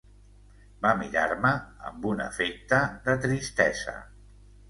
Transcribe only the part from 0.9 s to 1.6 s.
mirar-me